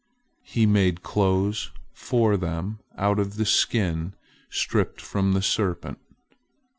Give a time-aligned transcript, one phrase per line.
[0.41, 4.15] He made clothes for them out of the skin
[4.49, 5.99] stripped from the serpent.